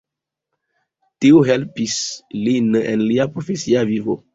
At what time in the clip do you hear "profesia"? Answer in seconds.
3.39-3.89